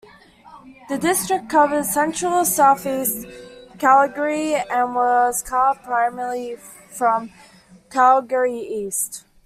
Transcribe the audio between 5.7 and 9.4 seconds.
primarily from Calgary-East.